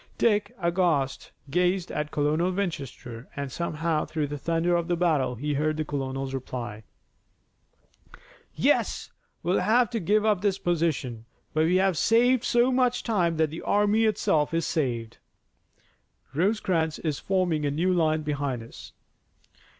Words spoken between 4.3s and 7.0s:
thunder of the battle he heard the colonel's reply: